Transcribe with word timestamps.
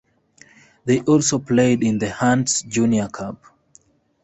They 0.83 1.01
also 1.01 1.37
played 1.37 1.83
in 1.83 1.99
the 1.99 2.09
Hants 2.09 2.63
Junior 2.63 3.07
Cup. 3.07 3.43